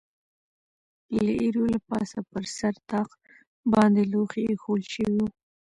[1.15, 3.09] د ایرو له پاسه پر سر طاق
[3.73, 5.27] باندې لوښي اېښوول شوي و.